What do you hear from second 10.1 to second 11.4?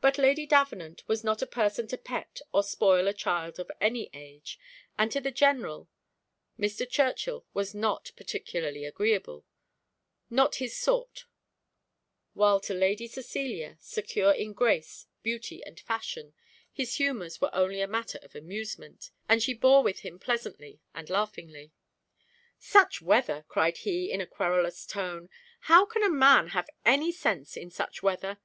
not his sort;